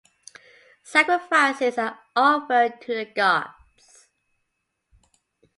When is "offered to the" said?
2.15-3.05